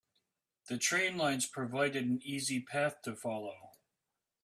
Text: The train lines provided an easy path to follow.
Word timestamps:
The 0.65 0.79
train 0.79 1.15
lines 1.15 1.45
provided 1.45 2.05
an 2.07 2.23
easy 2.23 2.59
path 2.59 3.03
to 3.03 3.15
follow. 3.15 3.73